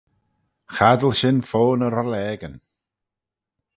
Chaddil 0.75 1.13
shin 1.19 1.37
fo 1.49 1.61
ny 1.77 1.87
rollageyn. 1.91 2.55